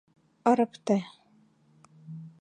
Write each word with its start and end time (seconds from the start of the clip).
Ырыкте...» 0.49 0.97